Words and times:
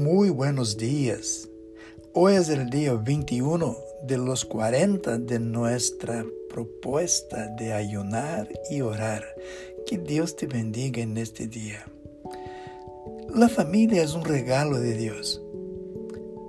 Muy 0.00 0.30
buenos 0.30 0.78
días. 0.78 1.46
Hoy 2.14 2.32
es 2.32 2.48
el 2.48 2.70
día 2.70 2.94
21 2.94 3.76
de 4.04 4.16
los 4.16 4.46
40 4.46 5.18
de 5.18 5.38
nuestra 5.38 6.24
propuesta 6.48 7.48
de 7.58 7.74
ayunar 7.74 8.48
y 8.70 8.80
orar. 8.80 9.22
Que 9.86 9.98
Dios 9.98 10.36
te 10.36 10.46
bendiga 10.46 11.02
en 11.02 11.18
este 11.18 11.46
día. 11.48 11.84
La 13.34 13.50
familia 13.50 14.02
es 14.02 14.14
un 14.14 14.24
regalo 14.24 14.80
de 14.80 14.94
Dios. 14.94 15.42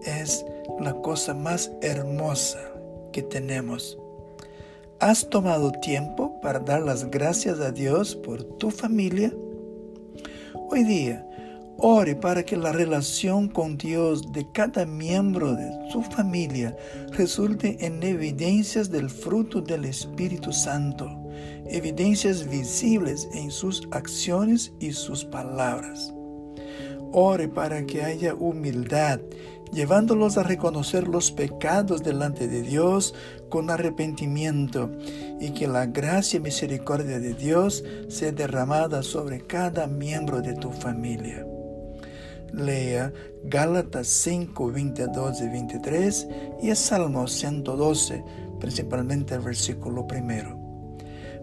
Es 0.05 0.45
la 0.79 0.93
cosa 1.01 1.33
más 1.33 1.73
hermosa 1.81 2.71
que 3.11 3.21
tenemos. 3.21 3.99
¿Has 5.01 5.29
tomado 5.29 5.73
tiempo 5.73 6.39
para 6.39 6.59
dar 6.59 6.83
las 6.83 7.11
gracias 7.11 7.59
a 7.59 7.73
Dios 7.73 8.15
por 8.15 8.43
tu 8.43 8.71
familia? 8.71 9.33
Hoy 10.69 10.85
día, 10.85 11.27
ore 11.83 12.15
para 12.15 12.43
que 12.43 12.55
la 12.57 12.71
relación 12.71 13.47
con 13.47 13.75
Dios 13.75 14.31
de 14.31 14.47
cada 14.51 14.85
miembro 14.85 15.55
de 15.55 15.71
su 15.91 16.03
familia 16.03 16.77
resulte 17.11 17.83
en 17.83 18.03
evidencias 18.03 18.91
del 18.91 19.09
fruto 19.09 19.61
del 19.61 19.85
Espíritu 19.85 20.53
Santo, 20.53 21.09
evidencias 21.65 22.47
visibles 22.47 23.27
en 23.33 23.49
sus 23.49 23.87
acciones 23.91 24.71
y 24.79 24.91
sus 24.93 25.25
palabras. 25.25 26.13
Ore 27.13 27.47
para 27.47 27.83
que 27.87 28.03
haya 28.03 28.35
humildad, 28.35 29.19
llevándolos 29.73 30.37
a 30.37 30.43
reconocer 30.43 31.07
los 31.07 31.31
pecados 31.31 32.03
delante 32.03 32.47
de 32.47 32.61
Dios 32.61 33.15
con 33.49 33.71
arrepentimiento 33.71 34.91
y 35.39 35.49
que 35.51 35.67
la 35.67 35.87
gracia 35.87 36.37
y 36.37 36.41
misericordia 36.41 37.19
de 37.19 37.33
Dios 37.33 37.83
sea 38.07 38.31
derramada 38.31 39.01
sobre 39.01 39.41
cada 39.41 39.87
miembro 39.87 40.41
de 40.41 40.53
tu 40.53 40.71
familia. 40.71 41.45
Lea 42.53 43.13
Gálatas 43.43 44.07
5, 44.07 44.71
22 44.71 45.41
y 45.41 45.47
23 45.47 46.27
y 46.61 46.69
el 46.69 46.75
Salmo 46.75 47.27
112, 47.27 48.23
principalmente 48.59 49.35
el 49.35 49.41
versículo 49.41 50.07
primero. 50.07 50.59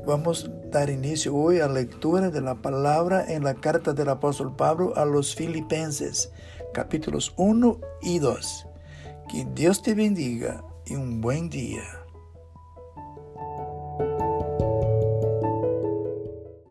Vamos 0.06 0.44
a 0.44 0.68
dar 0.70 0.90
inicio 0.90 1.34
hoy 1.34 1.60
a 1.60 1.66
la 1.66 1.74
lectura 1.74 2.30
de 2.30 2.40
la 2.40 2.54
palabra 2.62 3.24
en 3.28 3.44
la 3.44 3.54
carta 3.54 3.92
del 3.92 4.08
apóstol 4.08 4.56
Pablo 4.56 4.94
a 4.96 5.04
los 5.04 5.34
filipenses, 5.34 6.32
capítulos 6.72 7.34
1 7.36 7.80
y 8.02 8.18
2. 8.18 8.66
Que 9.30 9.46
Dios 9.54 9.82
te 9.82 9.94
bendiga 9.94 10.64
y 10.86 10.94
un 10.94 11.20
buen 11.20 11.50
día. 11.50 11.82